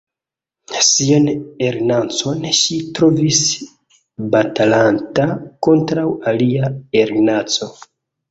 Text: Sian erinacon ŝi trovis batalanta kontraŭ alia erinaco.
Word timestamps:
Sian 0.85 1.27
erinacon 1.65 2.39
ŝi 2.59 2.77
trovis 2.99 3.43
batalanta 4.37 5.27
kontraŭ 5.67 6.07
alia 6.33 6.73
erinaco. 7.03 7.69